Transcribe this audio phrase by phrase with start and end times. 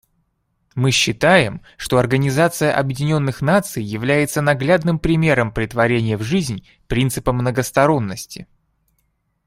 [0.73, 8.47] Мы считаем, что Организация Объединенных Наций является наглядным примером претворения в жизнь принципа многосторонности.